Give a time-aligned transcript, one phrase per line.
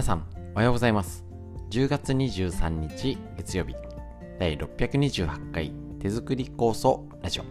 [0.00, 1.26] 皆さん、おはようございます。
[1.68, 3.74] 10月23日月曜日、
[4.38, 7.42] 第628回手作り構想ラジオ。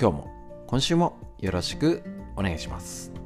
[0.00, 0.30] 今日も、
[0.66, 2.02] 今週もよろしく
[2.34, 3.12] お願いします。
[3.12, 3.18] こ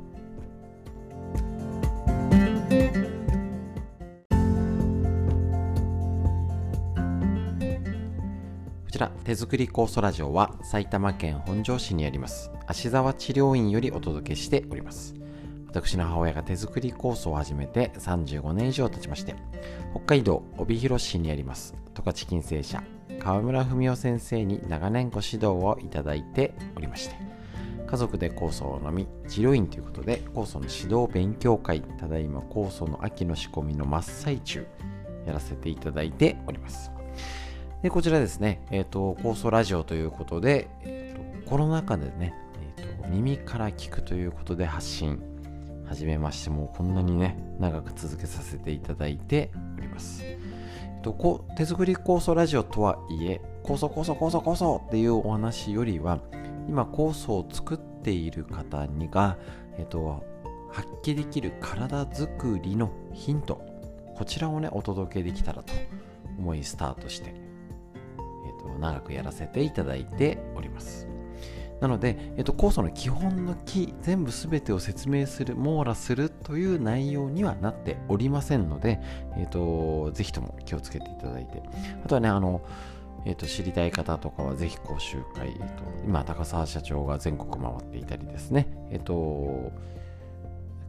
[8.90, 15.14] ちら、手作り酵素ラジオは埼玉県本庄市にあります、芦沢治療院よりお届けしております。
[15.68, 19.34] 私の母親が手作り酵素を始めて35年以上経ちまして、
[19.92, 22.82] 北海道帯広市にあります、十勝金星社、
[23.18, 27.16] 川村文夫先生に長年ご指導をいただいておりまして、
[27.86, 34.66] 家族で酵素を飲み、治療院ということで、酵素の指導勉強会、ただいま酵素の秋の仕込みの真っ最中、
[35.26, 36.90] やらせていただいております。
[37.82, 42.34] で、こちらですね、えっ、と、酵素ラジオということで、えーとコロナ禍でね、
[42.76, 45.22] えーと、耳から聞くということで発信、
[45.88, 50.22] 始めまして、もうこんなにね、長く続けさせていただいております。
[50.22, 50.36] え
[50.98, 56.20] っと、こ手作り酵素ラジオとはいえ、酵素酵素酵素酵素っていうお話よりは、
[56.68, 59.38] 今酵素を作っている方にが、
[59.78, 60.22] えっと、
[60.70, 63.64] 発揮できる体づくりのヒント、
[64.14, 65.72] こちらをね、お届けできたらと
[66.38, 71.07] 思いスタートして、えっと、長くやらせていただいております。
[71.80, 79.00] なので、えっと、酵素の基本の木、全部すべてを説明する、網羅するという内容にはなっておりませんので、
[79.36, 81.62] えっと、ぜひとも気をつけていただいて、
[82.04, 82.62] あとはね、あの、
[83.24, 85.64] えっと、知りたい方とかはぜひ講習会、えっと、
[86.04, 89.72] 今、高沢社長が全国回っていたりですね、えっと、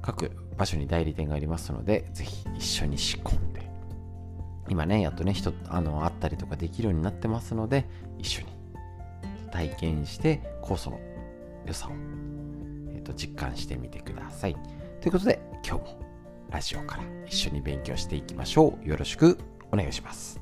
[0.01, 3.69] 各場所に代理店がありますので、ぜひ一緒に仕込んで、
[4.69, 8.58] 今ね、やっとね、人、あの、会ったりとかできるようになってますので、一緒に
[9.49, 10.99] 体験して酵素の
[11.65, 11.91] 良さを、
[12.93, 14.55] えー、と実感してみてください。
[15.01, 15.99] ということで今日も
[16.49, 18.87] ラジオから一緒に勉強していきましょう。
[18.87, 19.37] よろしく
[19.71, 20.39] お願いします。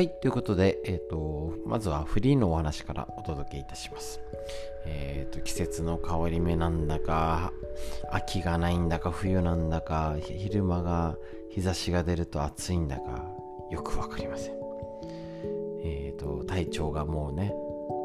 [0.00, 4.22] はい、ということで、えっ、と、まずはフリーのお話からお届けいたします。
[4.86, 7.52] えっ、と、季節の変わり目なんだか、
[8.10, 11.18] 秋がないんだか、冬なんだか、昼間が
[11.50, 13.26] 日差しが出ると暑いんだか、
[13.70, 14.54] よくわかりません。
[15.84, 17.52] えっ、と、体調がもうね、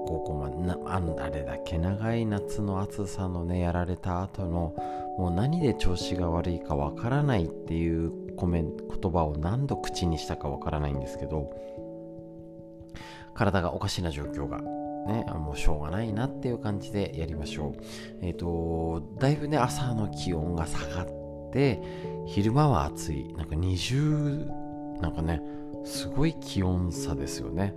[0.06, 0.56] ここまで
[0.88, 4.76] あんあれだけ長い夏の暑さのね、やられた後の、
[5.18, 11.52] もう何で調子が悪いかわからないっていうコメン言葉を何度口にしたかわからないんですけど、
[13.36, 14.62] 体がおかしな状況が、
[15.08, 17.74] ね、もうしょうがないなっていう感じでやりましょう。
[18.22, 21.08] えっ、と、だいぶね、朝の気温が下がっ
[21.52, 21.82] て、
[22.26, 23.34] 昼間は暑い。
[23.36, 25.42] なんか20、なんかね、
[25.84, 27.76] すごい気温差ですよね。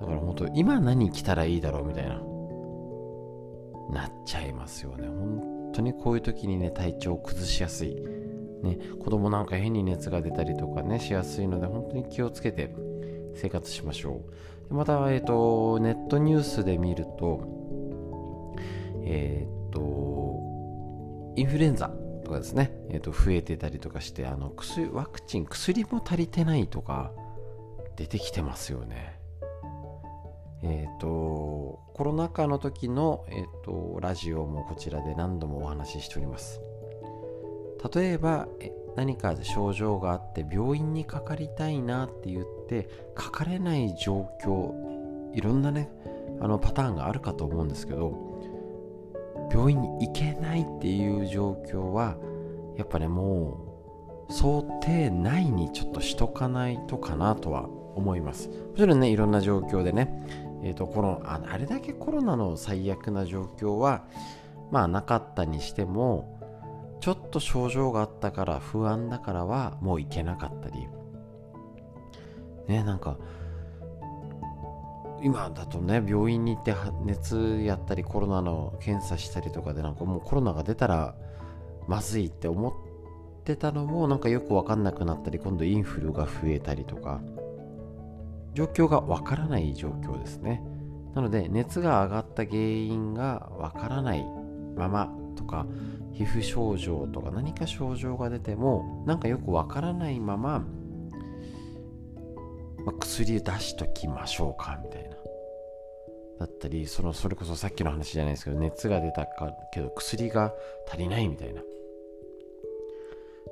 [0.00, 2.22] だから本当、今何着たらいいだろうみたいな、
[3.90, 5.08] なっちゃいますよね。
[5.08, 7.96] 本当にこういう時にね、体調を崩しやすい。
[8.62, 12.74] ね、子供なんか変に熱が出たりとかね、しやすいので、本当に気をつけて、
[13.36, 14.20] 生活しましょ
[14.70, 14.74] う。
[14.74, 18.54] また、えっ、と、ネットニュースで見ると、
[19.04, 21.90] えっ、と、インフルエンザ
[22.24, 27.12] とかですね、えっ、と、増えてたりとかして、あの、薬、ワクチン、薬も足りてないとか、
[27.96, 29.20] 出てきてますよね。
[30.62, 31.06] えっ、と、
[31.94, 36.60] コロナ禍の時の、えっ、と、ラジオもこちらで何度もお話ししております。
[37.94, 38.48] 例えば、
[38.96, 44.72] 何か症状があって病院にかかりたいなって言ってかかれない状況
[45.34, 45.90] いろんなね
[46.40, 48.12] あのパターンがあるかと思うんですけど
[49.52, 52.16] 病院に行けないっていう状況は
[52.76, 58.48] やっぱねもう想定内にちょっとしとかないとかなとは思います。
[58.48, 64.04] もちろんねいろんな状況でねえーと、コロああれだけコロナの最悪な状況は
[64.72, 66.36] まあなかったにしても
[67.00, 70.88] ちょっと症状があったから不安だからはもう行けなかったり
[72.68, 73.16] ねなんか
[75.22, 76.74] 今だとね病院に行って
[77.04, 81.14] 熱やったりコロナの検査したりとかでなんかもうコロナが出たら
[81.88, 82.72] まずいって思っ
[83.44, 87.20] てたのもなんかよく分かんなくなったり今度インフルが増えたりとか
[88.54, 90.62] 状況が分からない状況ですね。
[91.14, 94.24] なので熱が上がった原因が分からない
[94.76, 95.66] ままとか
[96.12, 100.64] 皮膚症状とか何か症状が出てもなんかよくわからないまま、
[102.86, 105.16] まあ、薬出しときましょうかみたいな
[106.38, 110.54] だったりそのそれこそさっきの話じゃないですけど熱が出たかけど薬が
[110.88, 111.62] 足りないみたいな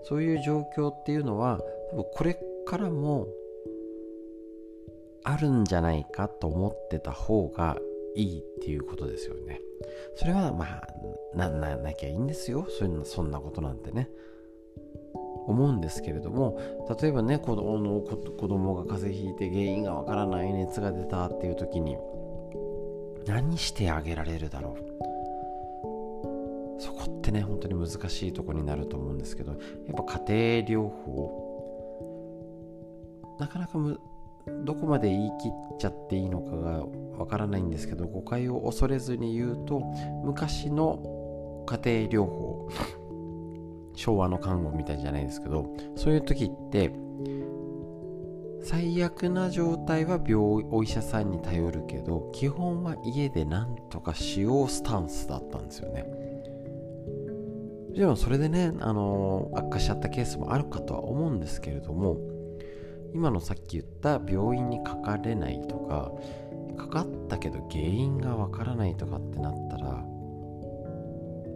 [0.04, 1.60] そういう状況っていうのは
[1.90, 3.26] 多分これからも
[5.25, 7.78] あるんじゃないかと思ってた方が
[8.14, 9.60] いいっていうことですよね。
[10.14, 10.88] それはまあ
[11.34, 14.08] なななきゃいいんですよそんなそんなことなんてね。
[15.46, 16.58] 思うんですけれども
[17.00, 18.17] 例えばね子供の子
[18.49, 21.96] 供が風邪ひいて原因がわからない熱が出たっていう時に
[23.26, 24.85] 何してあげられるだろう？
[26.81, 29.61] そこってね本当に難しいとこになると思うんですけどやっ
[30.05, 31.50] ぱ家庭療法。
[33.38, 33.99] なかなかむ
[34.64, 36.85] どこまで言い切っちゃっていいのかが
[37.19, 39.81] わからないんですけど誤解を恐れずに言うと
[40.23, 42.69] 昔の家庭療法。
[43.94, 46.93] 昭和の看護みたいじゃないですけどそういう時って
[48.62, 50.37] 最悪な状態は病
[50.70, 56.05] お医者さんに頼るけど基本は家で何とかしようスタンスだったんですよね。
[57.91, 62.19] もちろんそれでね、あの悪化しちゃったケースもあるかとは思うんですけれども
[63.14, 66.11] 今のさっき言った病院にかかれないとか
[66.76, 70.05] かかったけど原因がわからないとかってなったら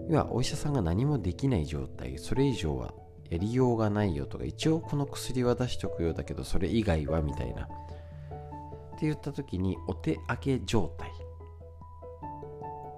[0.09, 2.95] 要はお医者さんが何もできない状態それ以上は
[3.31, 7.65] やりようがないよとか一応この薬は出しておくようだけどそれ以外はみたいな。
[7.65, 11.11] って言った時にお手上げ状態。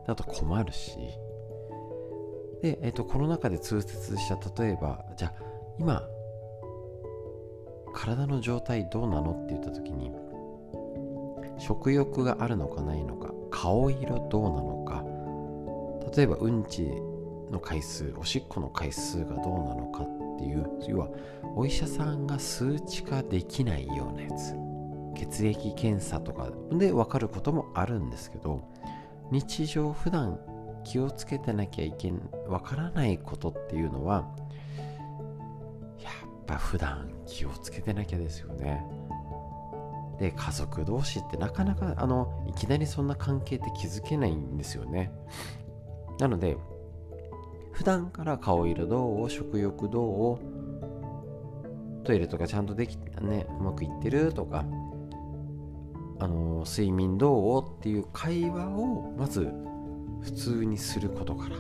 [0.07, 0.97] だと困るし。
[2.63, 5.35] で、えっと、コロナ禍で通説した例えばじゃあ
[5.79, 6.03] 今
[7.95, 10.13] 体の状態どうなのって言った時に
[11.59, 15.05] 食欲があるのかないのか顔色どうなのか
[16.17, 16.83] 例えばうんち
[17.51, 20.67] の回数おしっこの回数がどうなのかっていう。
[20.89, 21.09] 要は
[21.57, 24.55] お医者さんが数値化できないようなやつ。
[25.15, 28.63] 血液検査とかで分かることもあるんですけど
[29.31, 30.41] 日常普段
[30.83, 34.35] 気をつけてなきゃいけんわからないことっていうのは
[35.99, 38.83] やっぱ普段気をつけてなきゃですよね。
[40.19, 45.13] で家族同士ってなかなかあのいきなりそんな関係って築けないんですよね。
[46.21, 46.57] なので
[47.73, 54.65] 普段から顔色どう食欲どうトイレとかちゃんとできねうまくいってるとか
[56.19, 59.51] あの睡眠どうっていう会話をまず
[60.23, 61.57] 普通にすることから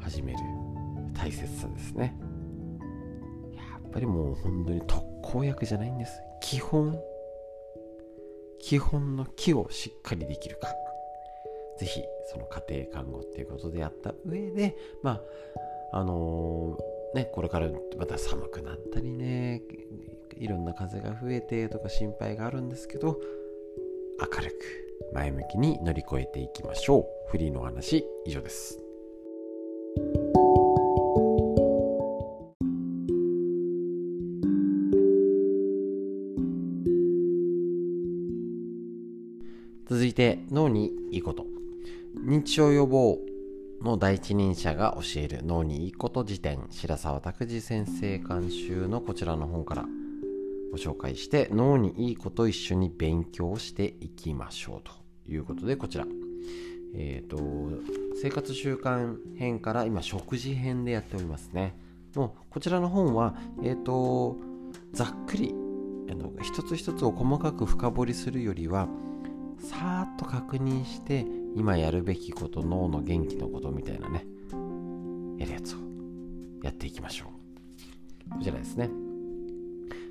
[0.00, 0.38] 始める。
[1.14, 2.18] 大切さですね。
[3.54, 6.18] やっぱりもう本当に特効薬じゃないんです。
[6.40, 6.98] 基本。
[8.58, 10.68] 基本の木をしっかりできるか。
[11.80, 15.22] ぜひその家庭看護っていうことでやった上でま
[15.92, 19.62] ああのー、ねこれからまた寒くなったりね
[20.36, 23.18] いろんな風が増えてとか心配があるんですけど
[24.20, 27.30] 明るく前向きに乗り越えていきましょう。
[27.30, 28.78] フリーの話以上です。
[39.88, 41.49] 続いて脳にいいこと。
[42.24, 43.18] 認知症予防
[43.82, 49.86] の第一人者が教える脳にいいこと辞典白沢拓司先生監修のこちらの本から
[50.70, 54.92] ご紹介して脳にいいこと一緒に勉強していきましょうと
[55.32, 56.06] いうことでこちら。
[56.94, 57.38] えっ、ー、と
[58.20, 61.74] 生活習慣編から今食事編でやっておりますね。
[62.14, 64.36] もうこちらの本はえっ、ー、と
[64.92, 65.54] ざっくり
[66.42, 68.88] 一つ一つを細かく深掘りするよりは
[69.58, 74.26] さーっと確認して今やるべきこと脳の元気のことみたいなね
[75.38, 75.78] やるやつを
[76.62, 77.30] やっていきましょう。
[78.36, 78.90] こちらですね。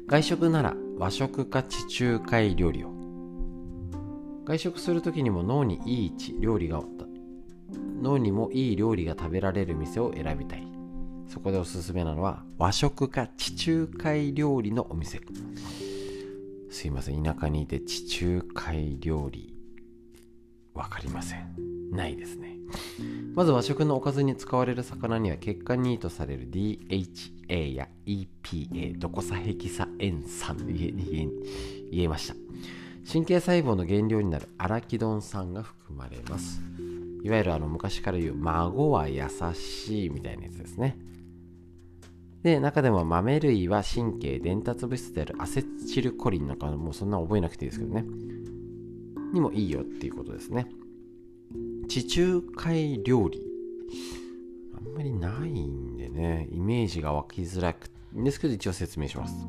[0.08, 2.92] 外食なら和食か地中海料理を。
[4.46, 6.82] 外食する時にも脳にいい料理が
[8.02, 10.68] 脳にもいい料理が食べられる店を選びたい。
[11.28, 15.22] そこでおすすめなのは和食か地中海料理のお店。
[16.72, 19.54] すいません田舎にいて地中海料理
[20.80, 21.92] 分かりません。
[21.92, 22.56] ないですね。
[23.36, 31.28] まず和食のおかずに使われる魚には血管にいいとされる DHA や EPA ドコサヘキサエン酸言え
[31.92, 32.36] 言えました。
[33.12, 36.62] 神経細胞の原料になるアラキドン酸が含まれます。
[37.24, 40.98] いわゆるあの昔から言う孫は優しいみたいなやつですね。
[42.44, 48.06] で中でも豆類は神経伝達物質であるアセチルコリンなんかもうそんな覚えなくていいですけどね。
[49.34, 50.68] にもいいよっていうことですね。
[51.88, 53.46] 地中海料理。
[54.76, 56.48] あんまりないんでね。
[56.52, 59.48] イメージが湧きづらくんですけど一応説明します。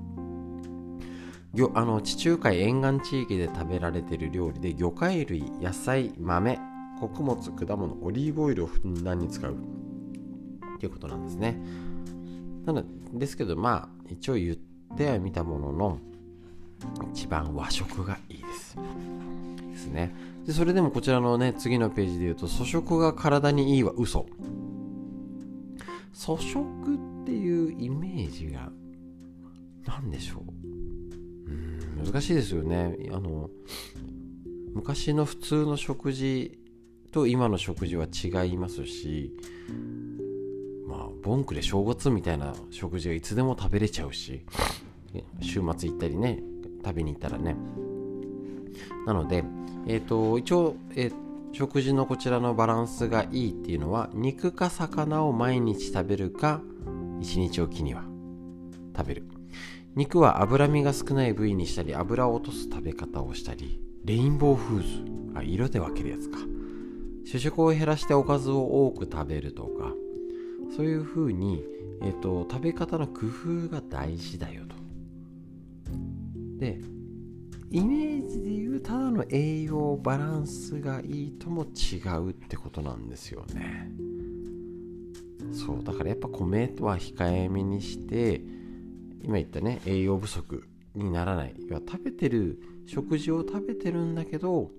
[1.75, 6.59] あの地中海沿岸地域で食べられている料理で魚介類野菜豆
[7.01, 9.55] 穀物果物オリーブオイルをふんだんに使う。
[9.55, 9.57] っ
[10.79, 11.61] ていうことなんですね。
[12.65, 14.57] なのですけどまあ一応言っ
[14.97, 15.99] てはみたものの
[17.13, 18.79] 一番和食がいいです。
[19.71, 20.15] ですね。
[20.47, 24.27] でそれでもこちらのね次のページで言うと粗食が体にいいは嘘。
[26.15, 28.71] 粗食っていうイメージが
[29.87, 31.51] 何でしょう？
[31.51, 32.97] うん難しいですよね。
[33.13, 33.51] あの
[34.75, 36.59] 昔の普通の食事
[37.13, 39.35] と今の食事は違いますし
[40.87, 44.45] まあボンクで正月みたいな食事がいつでも食べれちゃうし
[45.41, 46.41] 週末行ったりね
[46.85, 47.57] 食べに行ったらね。
[49.07, 49.45] なので
[49.87, 51.13] えっ、ー、と一応、えー、
[51.53, 56.61] 食事のこちらのバランスがいいっていうのは肉か魚を毎日食べるか
[57.21, 58.05] 1日おきには
[58.97, 59.25] 食べる。
[59.97, 66.39] 肉は脂身が少ない部位にしたり油を落とす食べ方をしたりレインボーフーズあ色で分けるやつか。
[67.25, 69.93] 主食を減らしておかずを多く食べるとか
[70.75, 71.65] そういうふうに、
[72.03, 74.75] えーと、食べ方の工夫が大事だよと。
[76.59, 76.81] で
[77.73, 83.93] イメージで言うただの栄養バランスがいいとも違うってことなんですよね。
[85.53, 88.43] そうだからやっぱ米とは控えめにして
[89.23, 91.55] 今言ったね栄養不足にならない。
[91.69, 94.73] 要は食べてる食事を食べてるんだけど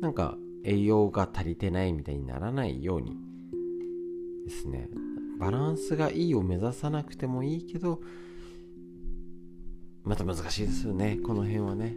[0.00, 3.16] なんか栄養が足りてないみたいにならないように
[4.46, 4.88] ですね。
[5.38, 8.00] バランスがいいを目指さなくてもいいけど
[10.10, 11.20] また難しいですよね。
[11.24, 11.94] この辺はね。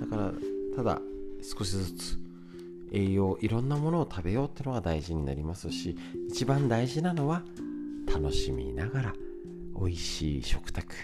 [0.00, 0.32] だから
[0.76, 1.00] ただ
[1.42, 2.16] 少しずつ
[2.92, 5.96] 栄養いろんなものを食べようってのが大事になりますし
[6.28, 7.42] 一番大事なのは
[8.06, 9.14] 楽しみながら
[9.80, 10.94] 美味しい食卓、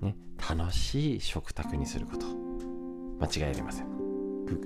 [0.00, 2.26] ね、楽しい食卓にすること。
[3.20, 3.86] 間違いありません。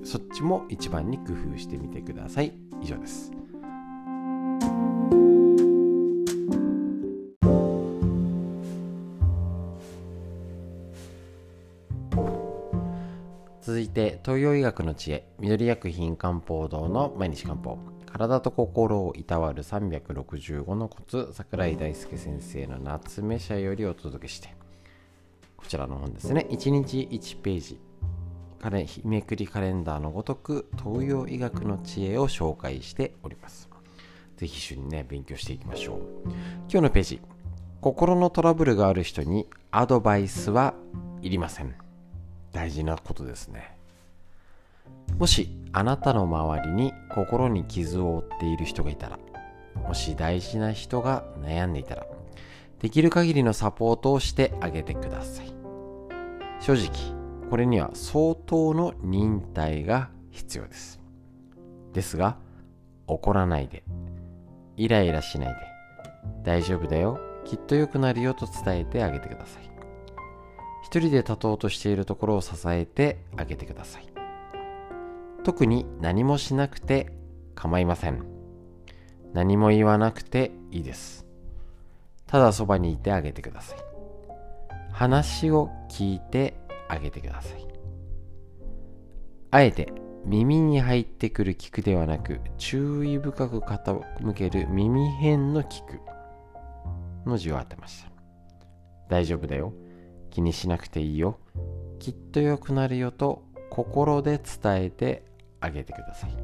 [0.03, 2.51] そっちも一番に工夫してみてください。
[2.81, 3.31] 以上です。
[13.61, 17.77] 続いて東洋医学の知恵緑薬品漢方堂の毎日漢方。
[18.07, 24.55] 体と心をいたわる365のコツ桜井大輔先生の夏目社よりお届けして。
[25.55, 26.47] こちらの本ですね。
[26.49, 27.79] 1日1ページ。
[28.63, 33.69] 日めくりカレンダーのごとく東洋医学の知恵を紹介しております。
[34.37, 35.99] ぜひ一緒にね勉強していきましょう。
[36.67, 37.21] 今日のページ。
[37.79, 40.73] 心のトラブルがある人にアドバイスは
[41.21, 41.90] いりません。
[42.51, 43.75] 大事なことですね
[45.17, 49.19] もしあなたの周りに心に傷を負っている人がいたら
[49.75, 52.05] もし大事な人が悩んでいたら
[52.79, 55.53] できる限りのサポートをしてあげてください
[56.59, 61.01] 正直これには相当の忍耐が必要です。
[61.91, 62.37] ですが、
[63.07, 63.83] 怒らないで、
[64.77, 65.55] イライラしないで、
[66.43, 69.70] 大丈夫だよ、きっと良くなるよと伝えてあげてください。
[70.91, 74.07] 一人で立とうとしているところを支えてあげてください。
[75.45, 77.13] 特に何もしなくて
[77.55, 78.25] 構いません。
[79.31, 81.25] 何も言わなくていいです。
[82.27, 83.79] ただそばにいてあげてください。
[84.91, 86.55] 話を聞いて
[86.89, 87.65] あげてください。
[89.51, 89.93] あえて
[90.25, 96.01] 耳に入ってくる聞くではなく注意深く傾ける耳辺の聞く
[97.25, 98.11] の字を当てました。
[99.07, 99.71] 大丈夫だよ。
[100.31, 101.37] 気にしなくていいよ。
[101.99, 105.23] きっと良くなるよと心で伝えて
[105.59, 106.35] あげてください。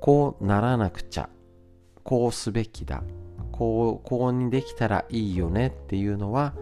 [0.00, 1.30] こうならなくちゃ。
[2.02, 3.02] こうすべきだ。
[3.50, 6.52] こう、こうにできたらいいよねっていうのは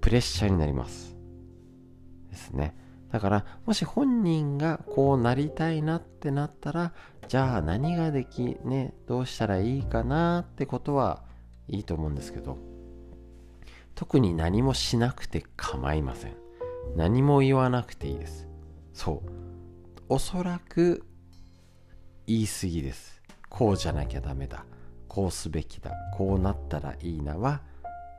[0.00, 1.14] プレッシャーになります。
[2.30, 2.74] ですね。
[3.10, 6.94] だから、もし本人がこうなりたいなってなったら、
[7.28, 11.22] じゃあ何ができ、ね、どうしたらいいかなってことは
[11.68, 12.56] いいと思うんですけど、
[13.94, 16.36] 特に何もしなくて構いません。
[16.96, 18.48] 何も言わなくていいです。
[18.92, 19.30] そう。
[20.08, 21.04] おそらく
[22.26, 23.22] 言い過ぎです。
[23.48, 24.64] こうじゃなきゃダメだ。
[25.08, 25.92] こうすべきだ。
[26.14, 27.60] こうなったらいいなは、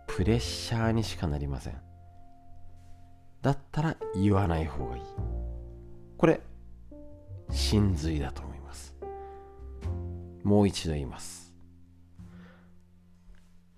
[0.08, 1.94] プレッシャーにしかなりません。
[3.44, 5.04] だったら言わない方がいい
[6.18, 6.40] これ
[7.52, 8.96] 真髄だと思います
[10.44, 11.54] もう一度言います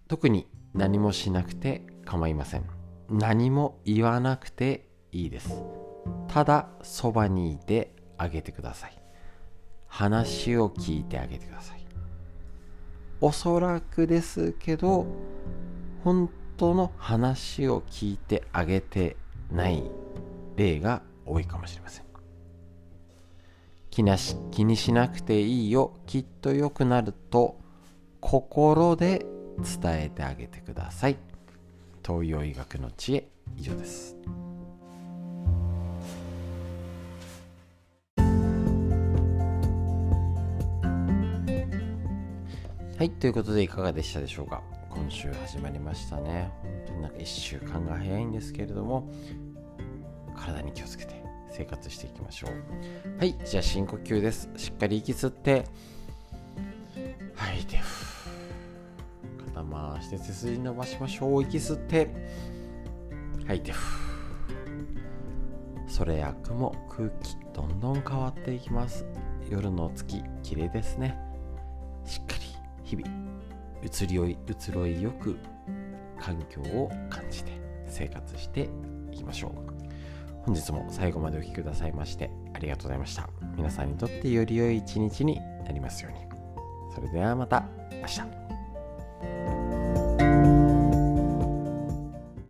[0.07, 2.65] 特に何もしなくて構いません。
[3.09, 5.63] 何も言わなくていいです。
[6.27, 8.97] ただそばにいてあげてください。
[9.87, 11.85] 話を聞いてあげてください。
[13.21, 15.07] おそらくですけど
[16.03, 19.15] 本当の話を聞いてあげて
[19.49, 19.81] ない
[20.57, 22.05] 例が多いかもしれません。
[23.91, 27.61] 気なし気にしなくていいよきっと良くなると
[28.19, 29.25] 心で
[29.57, 31.17] 伝えてあげてください。
[32.05, 33.29] 東洋医学の知恵。
[33.57, 34.17] 以上です。
[42.97, 44.63] はいということでいかがでしたでしょうか？
[44.89, 46.49] 今週始まりましたね。
[46.63, 49.09] 本当になんか1週間が早いんですけれども
[50.35, 51.21] 体に気をつけて
[51.51, 53.19] 生活していきましょう。
[53.19, 54.49] はいじゃあ深呼吸です。
[54.57, 55.65] しっかり息吸って。
[57.35, 58.14] 吐いてふ
[59.63, 61.43] 回して背筋伸ばしましょう。
[61.43, 62.09] 息吸って。
[63.47, 63.73] 吐いて。
[65.87, 69.05] それや雲空気どんどん変わっていきます。
[69.49, 71.17] 夜の月綺麗ですね。
[72.05, 72.45] しっかり
[72.83, 73.07] 日々
[73.83, 75.37] 移りよい移ろいよく
[76.19, 77.51] 環境を感じて
[77.87, 78.69] 生活して
[79.11, 79.51] いきましょう。
[80.43, 83.29] 本日も最後までお聴きくださいましてありがとうございました。
[83.55, 86.19] 皆さんにとってより良い一日になりますように。
[86.93, 88.44] それではまた明日。